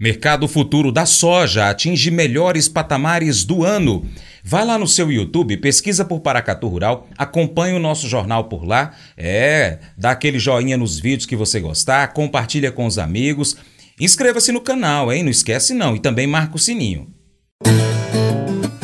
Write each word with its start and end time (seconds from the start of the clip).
Mercado 0.00 0.48
futuro 0.48 0.90
da 0.90 1.04
soja 1.04 1.68
atinge 1.68 2.10
melhores 2.10 2.66
patamares 2.66 3.44
do 3.44 3.62
ano. 3.62 4.06
Vai 4.42 4.64
lá 4.64 4.78
no 4.78 4.88
seu 4.88 5.12
YouTube, 5.12 5.58
pesquisa 5.58 6.06
por 6.06 6.20
Paracatu 6.20 6.68
Rural, 6.68 7.06
acompanhe 7.18 7.76
o 7.76 7.78
nosso 7.78 8.08
jornal 8.08 8.44
por 8.44 8.64
lá. 8.64 8.92
É, 9.14 9.78
dá 9.98 10.12
aquele 10.12 10.38
joinha 10.38 10.78
nos 10.78 10.98
vídeos 10.98 11.26
que 11.26 11.36
você 11.36 11.60
gostar, 11.60 12.14
compartilha 12.14 12.72
com 12.72 12.86
os 12.86 12.98
amigos. 12.98 13.58
Inscreva-se 14.00 14.50
no 14.52 14.62
canal, 14.62 15.12
hein? 15.12 15.22
Não 15.22 15.30
esquece 15.30 15.74
não. 15.74 15.94
E 15.94 16.00
também 16.00 16.26
marca 16.26 16.56
o 16.56 16.58
sininho. 16.58 17.06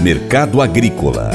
Mercado 0.02 0.60
Agrícola 0.60 1.30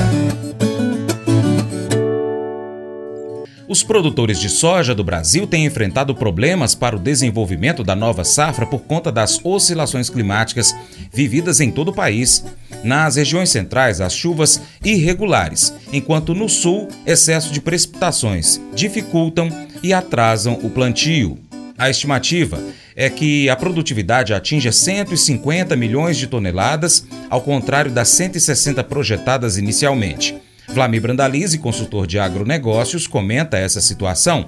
Os 3.72 3.84
produtores 3.84 4.38
de 4.38 4.50
soja 4.50 4.94
do 4.94 5.02
Brasil 5.02 5.48
têm 5.48 5.66
enfrentado 5.66 6.14
problemas 6.14 6.76
para 6.76 6.94
o 6.94 7.00
desenvolvimento 7.00 7.86
da 7.86 7.96
nova 7.96 8.26
safra 8.26 8.66
por 8.66 8.82
conta 8.82 9.10
das 9.10 9.40
oscilações 9.46 10.10
climáticas 10.10 10.76
vividas 11.10 11.62
em 11.62 11.72
todo 11.72 11.88
o 11.88 11.94
país. 11.94 12.44
Nas 12.84 13.16
regiões 13.16 13.50
centrais, 13.50 14.02
as 14.02 14.14
chuvas 14.14 14.62
irregulares, 14.84 15.74
enquanto 15.94 16.36
no 16.36 16.50
sul, 16.50 16.90
excesso 17.06 17.54
de 17.54 17.62
precipitações 17.62 18.60
dificultam 18.74 19.48
e 19.82 19.94
atrasam 19.94 20.60
o 20.62 20.70
plantio. 20.70 21.40
A 21.78 21.90
estimativa 21.90 22.62
é 22.94 23.10
que 23.10 23.50
a 23.50 23.56
produtividade 23.56 24.34
atinja 24.34 24.74
150 24.74 25.78
milhões 25.78 26.18
de 26.18 26.28
toneladas, 26.28 27.06
ao 27.30 27.40
contrário 27.40 27.90
das 27.90 28.10
160 28.10 28.84
projetadas 28.84 29.58
inicialmente. 29.58 30.36
Vlamir 30.74 31.02
Brandalize, 31.02 31.58
consultor 31.58 32.08
de 32.08 32.18
agronegócios, 32.18 33.06
comenta 33.06 33.58
essa 33.58 33.82
situação, 33.82 34.46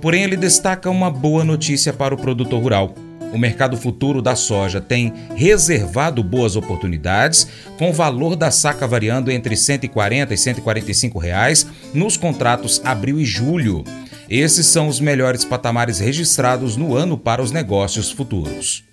porém 0.00 0.22
ele 0.22 0.36
destaca 0.36 0.88
uma 0.88 1.10
boa 1.10 1.44
notícia 1.44 1.92
para 1.92 2.14
o 2.14 2.18
produtor 2.18 2.62
rural. 2.62 2.94
O 3.32 3.38
mercado 3.38 3.76
futuro 3.76 4.22
da 4.22 4.34
soja 4.34 4.80
tem 4.80 5.12
reservado 5.34 6.22
boas 6.22 6.56
oportunidades, 6.56 7.46
com 7.78 7.90
o 7.90 7.92
valor 7.92 8.36
da 8.36 8.50
saca 8.50 8.86
variando 8.86 9.30
entre 9.30 9.50
R$ 9.50 9.60
140 9.60 10.32
e 10.32 10.38
145 10.38 11.18
reais 11.18 11.66
nos 11.92 12.16
contratos 12.16 12.80
abril 12.82 13.20
e 13.20 13.24
julho. 13.24 13.84
Esses 14.30 14.66
são 14.66 14.88
os 14.88 14.98
melhores 14.98 15.44
patamares 15.44 15.98
registrados 15.98 16.76
no 16.76 16.96
ano 16.96 17.18
para 17.18 17.42
os 17.42 17.52
negócios 17.52 18.10
futuros. 18.10 18.84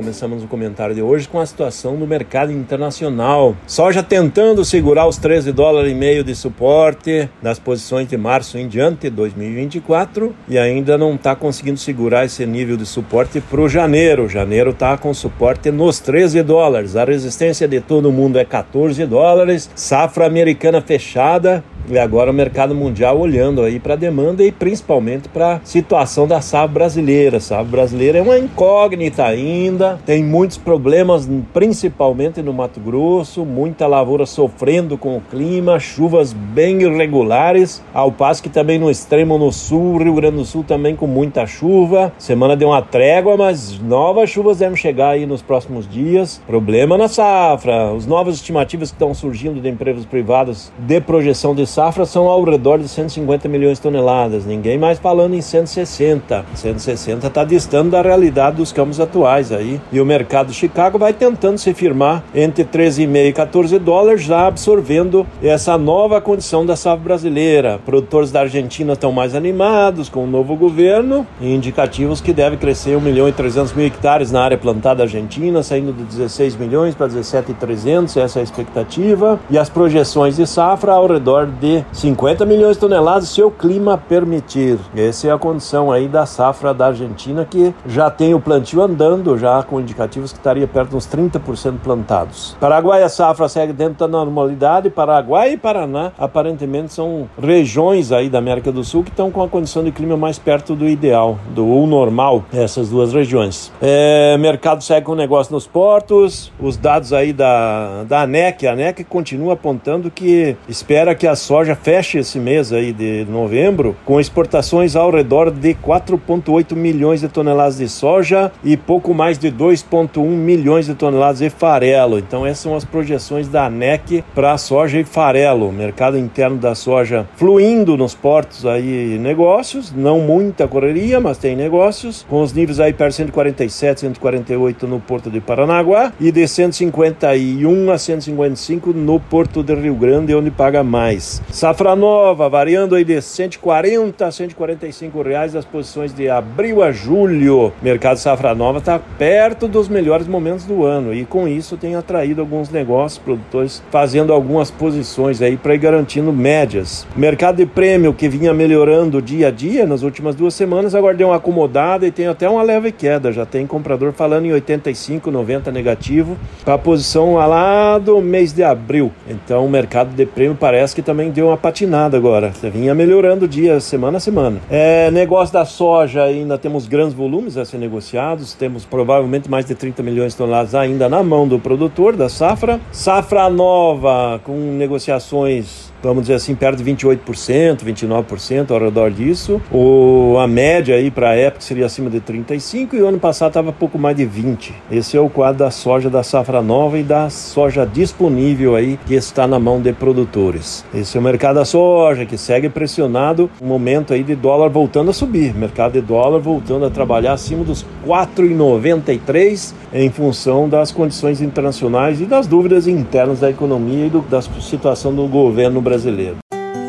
Começamos 0.00 0.42
o 0.42 0.46
comentário 0.46 0.94
de 0.94 1.02
hoje 1.02 1.28
com 1.28 1.38
a 1.38 1.44
situação 1.44 1.94
do 1.94 2.06
mercado 2.06 2.50
internacional. 2.50 3.54
Soja 3.66 4.02
tentando 4.02 4.64
segurar 4.64 5.06
os 5.06 5.18
13 5.18 5.52
dólares 5.52 5.92
e 5.92 5.94
meio 5.94 6.24
de 6.24 6.34
suporte 6.34 7.28
das 7.42 7.58
posições 7.58 8.08
de 8.08 8.16
março 8.16 8.56
em 8.56 8.66
diante 8.66 9.10
2024 9.10 10.34
e 10.48 10.58
ainda 10.58 10.96
não 10.96 11.16
está 11.16 11.36
conseguindo 11.36 11.76
segurar 11.76 12.24
esse 12.24 12.46
nível 12.46 12.78
de 12.78 12.86
suporte 12.86 13.42
para 13.42 13.60
o 13.60 13.68
janeiro. 13.68 14.26
Janeiro 14.26 14.70
está 14.70 14.96
com 14.96 15.12
suporte 15.12 15.70
nos 15.70 16.00
13 16.00 16.42
dólares. 16.44 16.96
A 16.96 17.04
resistência 17.04 17.68
de 17.68 17.82
todo 17.82 18.10
mundo 18.10 18.38
é 18.38 18.44
14 18.46 19.04
dólares. 19.04 19.68
Safra 19.74 20.24
americana 20.24 20.80
fechada 20.80 21.62
e 21.90 21.98
agora 21.98 22.30
o 22.30 22.34
mercado 22.34 22.74
mundial 22.74 23.18
olhando 23.18 23.62
aí 23.62 23.80
para 23.80 23.94
a 23.94 23.96
demanda 23.96 24.44
e 24.44 24.52
principalmente 24.52 25.28
para 25.28 25.54
a 25.54 25.60
situação 25.64 26.26
da 26.26 26.40
safra 26.40 26.68
brasileira. 26.68 27.38
A 27.38 27.40
safra 27.40 27.64
brasileira 27.64 28.18
é 28.18 28.22
uma 28.22 28.38
incógnita 28.38 29.24
ainda, 29.24 29.98
tem 30.06 30.22
muitos 30.22 30.56
problemas, 30.56 31.28
principalmente 31.52 32.40
no 32.42 32.52
Mato 32.52 32.78
Grosso, 32.78 33.44
muita 33.44 33.86
lavoura 33.86 34.24
sofrendo 34.24 34.96
com 34.96 35.16
o 35.16 35.20
clima, 35.20 35.80
chuvas 35.80 36.32
bem 36.32 36.82
irregulares, 36.82 37.82
ao 37.92 38.12
passo 38.12 38.42
que 38.42 38.48
também 38.48 38.78
no 38.78 38.90
extremo 38.90 39.36
no 39.36 39.50
sul, 39.50 39.98
Rio 39.98 40.14
Grande 40.14 40.36
do 40.36 40.44
Sul 40.44 40.62
também 40.62 40.94
com 40.94 41.06
muita 41.06 41.46
chuva. 41.46 42.12
Semana 42.18 42.56
deu 42.56 42.68
uma 42.68 42.82
trégua, 42.82 43.36
mas 43.36 43.80
novas 43.80 44.30
chuvas 44.30 44.58
devem 44.58 44.76
chegar 44.76 45.10
aí 45.10 45.26
nos 45.26 45.42
próximos 45.42 45.88
dias. 45.88 46.40
Problema 46.46 46.96
na 46.96 47.08
safra, 47.08 47.92
os 47.92 48.06
novas 48.06 48.36
estimativas 48.36 48.90
que 48.90 48.94
estão 48.94 49.12
surgindo 49.12 49.60
de 49.60 49.68
empresas 49.68 50.04
privadas 50.04 50.72
de 50.78 51.00
projeção 51.00 51.54
de 51.54 51.66
safra 51.66 51.79
safra 51.80 52.04
são 52.04 52.26
ao 52.26 52.44
redor 52.44 52.78
de 52.78 52.86
150 52.86 53.48
milhões 53.48 53.78
de 53.78 53.84
toneladas, 53.84 54.44
ninguém 54.44 54.76
mais 54.76 54.98
falando 54.98 55.34
em 55.34 55.40
160. 55.40 56.44
160 56.54 57.26
está 57.26 57.42
distante 57.42 57.88
da 57.88 58.02
realidade 58.02 58.58
dos 58.58 58.70
campos 58.70 59.00
atuais 59.00 59.50
aí. 59.50 59.80
E 59.90 59.98
o 59.98 60.04
mercado 60.04 60.48
de 60.48 60.52
Chicago 60.52 60.98
vai 60.98 61.14
tentando 61.14 61.56
se 61.56 61.72
firmar 61.72 62.22
entre 62.34 62.66
13,5 62.66 63.28
e 63.28 63.32
14 63.32 63.78
dólares, 63.78 64.20
já 64.20 64.46
absorvendo 64.46 65.26
essa 65.42 65.78
nova 65.78 66.20
condição 66.20 66.66
da 66.66 66.76
safra 66.76 67.02
brasileira. 67.02 67.80
Produtores 67.86 68.30
da 68.30 68.40
Argentina 68.40 68.92
estão 68.92 69.10
mais 69.10 69.34
animados 69.34 70.10
com 70.10 70.24
o 70.24 70.26
novo 70.26 70.56
governo 70.56 71.26
indicativos 71.40 72.20
que 72.20 72.34
deve 72.34 72.58
crescer 72.58 72.94
1 72.94 73.00
milhão 73.00 73.26
e 73.26 73.32
300 73.32 73.72
mil 73.72 73.86
hectares 73.86 74.30
na 74.30 74.42
área 74.42 74.58
plantada 74.58 75.04
argentina, 75.04 75.62
saindo 75.62 75.94
de 75.94 76.04
16 76.04 76.56
milhões 76.56 76.94
para 76.94 77.06
17,300, 77.06 78.18
essa 78.18 78.38
é 78.38 78.40
a 78.40 78.44
expectativa. 78.44 79.40
E 79.48 79.56
as 79.56 79.70
projeções 79.70 80.36
de 80.36 80.46
safra 80.46 80.92
ao 80.92 81.06
redor 81.06 81.46
de 81.46 81.69
de 81.70 81.84
50 81.92 82.44
milhões 82.44 82.76
de 82.76 82.80
toneladas 82.80 83.28
se 83.28 83.42
o 83.42 83.50
clima 83.50 83.96
permitir. 83.96 84.78
Essa 84.96 85.28
é 85.28 85.30
a 85.30 85.38
condição 85.38 85.92
aí 85.92 86.08
da 86.08 86.26
safra 86.26 86.74
da 86.74 86.86
Argentina 86.86 87.44
que 87.44 87.72
já 87.86 88.10
tem 88.10 88.34
o 88.34 88.40
plantio 88.40 88.82
andando, 88.82 89.38
já 89.38 89.62
com 89.62 89.80
indicativos 89.80 90.32
que 90.32 90.38
estaria 90.38 90.66
perto 90.66 90.90
dos 90.90 91.06
30% 91.06 91.78
plantados. 91.82 92.56
Paraguai 92.58 93.02
a 93.02 93.08
safra 93.08 93.48
segue 93.48 93.72
dentro 93.72 93.98
da 93.98 94.08
normalidade, 94.08 94.90
Paraguai 94.90 95.52
e 95.52 95.56
Paraná 95.56 96.12
aparentemente 96.18 96.92
são 96.92 97.28
regiões 97.40 98.10
aí 98.10 98.28
da 98.28 98.38
América 98.38 98.72
do 98.72 98.82
Sul 98.82 99.04
que 99.04 99.10
estão 99.10 99.30
com 99.30 99.42
a 99.42 99.48
condição 99.48 99.84
de 99.84 99.92
clima 99.92 100.16
mais 100.16 100.38
perto 100.38 100.74
do 100.74 100.88
ideal, 100.88 101.38
do 101.50 101.80
normal, 101.86 102.44
essas 102.52 102.88
duas 102.88 103.12
regiões. 103.12 103.72
É, 103.80 104.36
mercado 104.38 104.82
segue 104.82 105.06
com 105.06 105.12
o 105.12 105.16
negócio 105.16 105.52
nos 105.52 105.66
portos, 105.66 106.52
os 106.60 106.76
dados 106.76 107.12
aí 107.12 107.32
da, 107.32 108.04
da 108.04 108.22
ANEC, 108.22 108.66
a 108.66 108.72
ANEC 108.72 109.04
continua 109.04 109.54
apontando 109.54 110.10
que 110.10 110.56
espera 110.68 111.14
que 111.14 111.26
a 111.26 111.36
soja 111.36 111.59
soja 111.60 111.76
fecha 111.76 112.18
esse 112.18 112.38
mês 112.38 112.72
aí 112.72 112.90
de 112.90 113.26
novembro 113.28 113.94
com 114.06 114.18
exportações 114.18 114.96
ao 114.96 115.10
redor 115.10 115.50
de 115.50 115.74
4,8 115.74 116.74
milhões 116.74 117.20
de 117.20 117.28
toneladas 117.28 117.76
de 117.76 117.86
soja 117.86 118.50
e 118.64 118.78
pouco 118.78 119.12
mais 119.12 119.36
de 119.36 119.52
2,1 119.52 120.24
milhões 120.26 120.86
de 120.86 120.94
toneladas 120.94 121.40
de 121.40 121.50
farelo. 121.50 122.18
Então 122.18 122.46
essas 122.46 122.60
são 122.60 122.74
as 122.74 122.82
projeções 122.82 123.46
da 123.46 123.66
ANEC 123.66 124.24
para 124.34 124.56
soja 124.56 124.98
e 124.98 125.04
farelo. 125.04 125.70
Mercado 125.70 126.16
interno 126.16 126.56
da 126.56 126.74
soja 126.74 127.28
fluindo 127.36 127.94
nos 127.94 128.14
portos 128.14 128.64
aí 128.64 129.18
negócios, 129.18 129.92
não 129.94 130.18
muita 130.20 130.66
correria, 130.66 131.20
mas 131.20 131.36
tem 131.36 131.54
negócios, 131.54 132.24
com 132.26 132.40
os 132.40 132.54
níveis 132.54 132.80
aí 132.80 132.94
perto 132.94 133.10
de 133.10 133.16
147, 133.16 134.00
148 134.00 134.86
no 134.86 134.98
porto 134.98 135.30
de 135.30 135.42
Paranaguá 135.42 136.10
e 136.18 136.32
de 136.32 136.48
151 136.48 137.90
a 137.90 137.98
155 137.98 138.94
no 138.94 139.20
porto 139.20 139.62
de 139.62 139.74
Rio 139.74 139.94
Grande, 139.94 140.34
onde 140.34 140.50
paga 140.50 140.82
mais. 140.82 141.39
Safra 141.50 141.96
nova, 141.96 142.48
variando 142.48 142.94
aí 142.94 143.04
de 143.04 143.20
140 143.20 144.24
a 144.24 144.30
145 144.30 145.20
reais 145.22 145.56
as 145.56 145.64
posições 145.64 146.14
de 146.14 146.28
abril 146.28 146.82
a 146.82 146.92
julho. 146.92 147.72
Mercado 147.82 148.18
safra 148.18 148.54
nova 148.54 148.78
está 148.78 149.00
perto 149.18 149.66
dos 149.66 149.88
melhores 149.88 150.28
momentos 150.28 150.64
do 150.64 150.84
ano 150.84 151.12
e 151.12 151.24
com 151.24 151.48
isso 151.48 151.76
tem 151.76 151.96
atraído 151.96 152.40
alguns 152.40 152.70
negócios, 152.70 153.18
produtores 153.18 153.82
fazendo 153.90 154.32
algumas 154.32 154.70
posições 154.70 155.42
aí 155.42 155.56
para 155.56 155.74
ir 155.74 155.78
garantindo 155.78 156.32
médias. 156.32 157.06
Mercado 157.16 157.56
de 157.56 157.66
prêmio 157.66 158.14
que 158.14 158.28
vinha 158.28 158.54
melhorando 158.54 159.20
dia 159.20 159.48
a 159.48 159.50
dia 159.50 159.86
nas 159.86 160.02
últimas 160.02 160.36
duas 160.36 160.54
semanas, 160.54 160.94
agora 160.94 161.16
deu 161.16 161.28
uma 161.28 161.36
acomodada 161.36 162.06
e 162.06 162.12
tem 162.12 162.28
até 162.28 162.48
uma 162.48 162.62
leve 162.62 162.92
queda. 162.92 163.32
Já 163.32 163.44
tem 163.44 163.66
comprador 163.66 164.12
falando 164.12 164.46
em 164.46 164.52
85, 164.52 165.30
90 165.30 165.72
negativo 165.72 166.38
para 166.64 166.74
a 166.74 166.78
posição 166.78 167.34
lá 167.34 167.98
do 167.98 168.20
mês 168.20 168.52
de 168.52 168.62
abril. 168.62 169.10
Então 169.28 169.66
o 169.66 169.70
mercado 169.70 170.14
de 170.14 170.26
prêmio 170.26 170.56
parece 170.58 170.94
que 170.94 171.02
também 171.02 171.29
deu 171.30 171.48
uma 171.48 171.56
patinada 171.56 172.16
agora. 172.16 172.52
Você 172.52 172.68
vinha 172.70 172.94
melhorando 172.94 173.48
dia, 173.48 173.80
semana 173.80 174.18
a 174.18 174.20
semana. 174.20 174.60
É, 174.70 175.10
negócio 175.10 175.52
da 175.52 175.64
soja, 175.64 176.24
ainda 176.24 176.58
temos 176.58 176.86
grandes 176.86 177.14
volumes 177.14 177.56
a 177.56 177.64
ser 177.64 177.78
negociados. 177.78 178.54
Temos 178.54 178.84
provavelmente 178.84 179.50
mais 179.50 179.64
de 179.64 179.74
30 179.74 180.02
milhões 180.02 180.32
de 180.32 180.38
toneladas 180.38 180.74
ainda 180.74 181.08
na 181.08 181.22
mão 181.22 181.46
do 181.46 181.58
produtor 181.58 182.16
da 182.16 182.28
safra. 182.28 182.80
Safra 182.92 183.48
nova, 183.48 184.40
com 184.44 184.52
negociações 184.52 185.89
vamos 186.02 186.22
dizer 186.22 186.34
assim, 186.34 186.54
perto 186.54 186.82
de 186.82 186.92
28%, 186.92 187.84
29% 187.84 188.70
ao 188.70 188.80
redor 188.80 189.10
disso. 189.10 189.60
O, 189.70 190.36
a 190.38 190.46
média 190.46 190.94
aí 190.94 191.10
para 191.10 191.30
a 191.30 191.34
época 191.34 191.62
seria 191.62 191.86
acima 191.86 192.10
de 192.10 192.20
35% 192.20 192.94
e 192.94 193.02
o 193.02 193.06
ano 193.06 193.18
passado 193.18 193.50
estava 193.50 193.72
pouco 193.72 193.98
mais 193.98 194.16
de 194.16 194.24
20%. 194.24 194.72
Esse 194.90 195.16
é 195.16 195.20
o 195.20 195.28
quadro 195.28 195.60
da 195.60 195.70
soja 195.70 196.10
da 196.10 196.22
safra 196.22 196.62
nova 196.62 196.98
e 196.98 197.02
da 197.02 197.30
soja 197.30 197.86
disponível 197.86 198.74
aí 198.76 198.98
que 199.06 199.14
está 199.14 199.46
na 199.46 199.58
mão 199.58 199.80
de 199.80 199.92
produtores. 199.92 200.84
Esse 200.94 201.16
é 201.16 201.20
o 201.20 201.22
mercado 201.22 201.56
da 201.56 201.64
soja 201.64 202.26
que 202.26 202.36
segue 202.36 202.68
pressionado, 202.68 203.50
um 203.60 203.66
momento 203.66 204.12
aí 204.12 204.22
de 204.22 204.34
dólar 204.34 204.68
voltando 204.68 205.10
a 205.10 205.12
subir, 205.12 205.54
mercado 205.54 205.92
de 205.92 206.00
dólar 206.00 206.38
voltando 206.38 206.84
a 206.84 206.90
trabalhar 206.90 207.32
acima 207.32 207.64
dos 207.64 207.84
4,93 208.06 209.74
em 209.92 210.10
função 210.10 210.68
das 210.68 210.92
condições 210.92 211.40
internacionais 211.40 212.20
e 212.20 212.24
das 212.24 212.46
dúvidas 212.46 212.86
internas 212.86 213.40
da 213.40 213.50
economia 213.50 214.06
e 214.06 214.10
do, 214.10 214.20
da 214.20 214.40
situação 214.40 215.14
do 215.14 215.26
governo 215.26 215.80
brasileiro 215.80 215.89
brasileiro. 215.90 216.49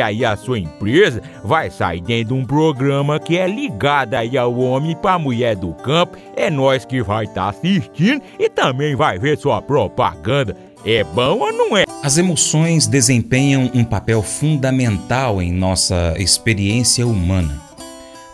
aí 0.00 0.24
a 0.24 0.36
sua 0.36 0.58
empresa 0.58 1.22
vai 1.44 1.70
sair 1.70 2.00
dentro 2.00 2.34
de 2.34 2.40
um 2.40 2.44
programa 2.44 3.18
que 3.18 3.36
é 3.36 3.46
ligado 3.46 4.14
aí 4.14 4.36
ao 4.36 4.56
homem 4.58 4.96
para 4.96 5.18
mulher 5.18 5.56
do 5.56 5.72
campo. 5.74 6.16
É 6.36 6.50
nós 6.50 6.84
que 6.84 7.02
vai 7.02 7.24
estar 7.24 7.44
tá 7.44 7.48
assistindo 7.48 8.22
e 8.38 8.48
também 8.48 8.94
vai 8.94 9.18
ver 9.18 9.38
sua 9.38 9.60
propaganda. 9.62 10.56
É 10.84 11.02
bom 11.02 11.40
ou 11.40 11.52
não 11.52 11.76
é? 11.76 11.84
As 12.02 12.16
emoções 12.16 12.86
desempenham 12.86 13.70
um 13.74 13.84
papel 13.84 14.22
fundamental 14.22 15.42
em 15.42 15.52
nossa 15.52 16.14
experiência 16.16 17.06
humana. 17.06 17.60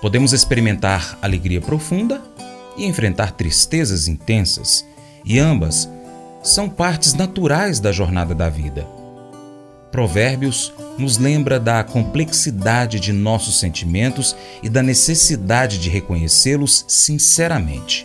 Podemos 0.00 0.32
experimentar 0.32 1.18
alegria 1.22 1.60
profunda 1.60 2.20
e 2.76 2.84
enfrentar 2.84 3.32
tristezas 3.32 4.06
intensas, 4.06 4.84
e 5.24 5.38
ambas 5.38 5.88
são 6.42 6.68
partes 6.68 7.14
naturais 7.14 7.80
da 7.80 7.90
jornada 7.90 8.34
da 8.34 8.50
vida. 8.50 8.86
Provérbios 9.94 10.72
nos 10.98 11.18
lembra 11.18 11.60
da 11.60 11.84
complexidade 11.84 12.98
de 12.98 13.12
nossos 13.12 13.60
sentimentos 13.60 14.34
e 14.60 14.68
da 14.68 14.82
necessidade 14.82 15.78
de 15.78 15.88
reconhecê-los 15.88 16.84
sinceramente. 16.88 18.04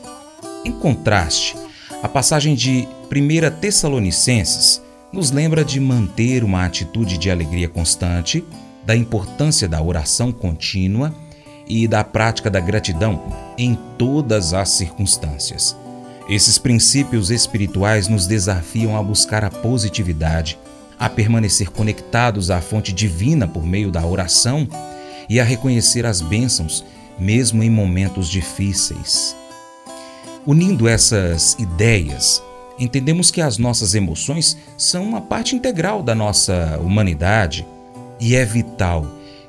Em 0.64 0.72
contraste, 0.72 1.58
a 2.04 2.08
passagem 2.08 2.54
de 2.54 2.88
1 3.12 3.60
Tessalonicenses 3.60 4.84
nos 5.12 5.32
lembra 5.32 5.66
de 5.66 5.80
manter 5.80 6.44
uma 6.44 6.64
atitude 6.64 7.18
de 7.18 7.32
alegria 7.32 7.68
constante, 7.68 8.46
da 8.86 8.96
importância 8.96 9.68
da 9.68 9.82
oração 9.82 10.32
contínua 10.32 11.12
e 11.68 11.88
da 11.88 12.04
prática 12.04 12.52
da 12.52 12.60
gratidão 12.60 13.20
em 13.58 13.76
todas 13.98 14.54
as 14.54 14.70
circunstâncias. 14.70 15.76
Esses 16.30 16.60
princípios 16.60 17.32
espirituais 17.32 18.08
nos 18.08 18.28
desafiam 18.28 18.96
a 18.96 19.02
buscar 19.02 19.44
a 19.44 19.50
positividade, 19.50 20.56
a 21.00 21.08
permanecer 21.08 21.70
conectados 21.70 22.52
à 22.52 22.60
fonte 22.60 22.92
divina 22.92 23.48
por 23.48 23.66
meio 23.66 23.90
da 23.90 24.06
oração 24.06 24.68
e 25.30 25.40
a 25.40 25.44
reconhecer 25.44 26.06
as 26.06 26.20
bênçãos, 26.20 26.84
mesmo 27.18 27.64
em 27.64 27.70
momentos 27.70 28.28
difíceis. 28.28 29.36
Unindo 30.46 30.88
essas 30.88 31.56
ideias, 31.58 32.44
entendemos 32.78 33.32
que 33.32 33.42
as 33.42 33.58
nossas 33.58 33.96
emoções 33.96 34.58
são 34.78 35.04
uma 35.04 35.22
parte 35.22 35.56
integral 35.56 36.04
da 36.04 36.14
nossa 36.14 36.78
humanidade 36.84 37.66
e 38.20 38.36
é 38.36 38.44
vital 38.44 39.06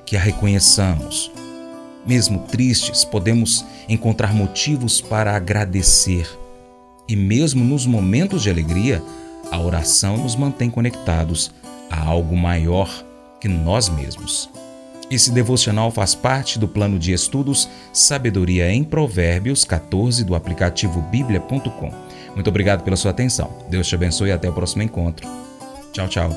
que 0.06 0.16
a 0.16 0.20
reconheçamos. 0.20 1.32
Mesmo 2.06 2.40
tristes, 2.40 3.04
podemos 3.04 3.64
encontrar 3.88 4.32
motivos 4.34 5.00
para 5.00 5.34
agradecer. 5.34 6.28
E 7.08 7.16
mesmo 7.16 7.64
nos 7.64 7.86
momentos 7.86 8.42
de 8.42 8.50
alegria, 8.50 9.02
a 9.50 9.58
oração 9.58 10.16
nos 10.16 10.36
mantém 10.36 10.70
conectados 10.70 11.50
a 11.90 12.04
algo 12.04 12.36
maior 12.36 12.88
que 13.40 13.48
nós 13.48 13.88
mesmos. 13.88 14.48
Esse 15.10 15.32
devocional 15.32 15.90
faz 15.90 16.14
parte 16.14 16.58
do 16.58 16.68
plano 16.68 16.98
de 16.98 17.12
estudos 17.12 17.68
Sabedoria 17.92 18.70
em 18.72 18.84
Provérbios 18.84 19.64
14 19.64 20.22
do 20.24 20.36
aplicativo 20.36 21.00
bíblia.com. 21.02 21.92
Muito 22.34 22.48
obrigado 22.48 22.84
pela 22.84 22.96
sua 22.96 23.10
atenção. 23.10 23.50
Deus 23.68 23.88
te 23.88 23.94
abençoe 23.96 24.28
e 24.28 24.32
até 24.32 24.48
o 24.48 24.52
próximo 24.52 24.82
encontro. 24.82 25.28
Tchau, 25.92 26.06
tchau. 26.06 26.30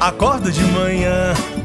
Acordo 0.00 0.50
de 0.50 0.62
manhã 0.62 1.34